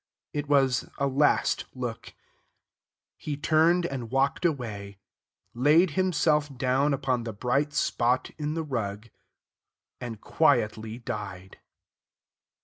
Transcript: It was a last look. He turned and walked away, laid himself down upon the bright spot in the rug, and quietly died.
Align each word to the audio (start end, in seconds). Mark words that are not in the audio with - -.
It 0.33 0.49
was 0.49 0.89
a 0.97 1.05
last 1.05 1.65
look. 1.75 2.15
He 3.17 3.37
turned 3.37 3.85
and 3.85 4.09
walked 4.09 4.45
away, 4.45 4.97
laid 5.53 5.91
himself 5.91 6.51
down 6.57 6.91
upon 6.91 7.23
the 7.23 7.33
bright 7.33 7.71
spot 7.71 8.31
in 8.39 8.55
the 8.55 8.63
rug, 8.63 9.09
and 9.99 10.19
quietly 10.19 10.97
died. 10.97 11.59